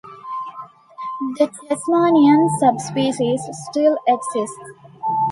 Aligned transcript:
The 1.37 1.45
Tasmanian 1.45 2.49
subspecies 2.59 3.43
still 3.69 3.99
exists. 4.07 4.59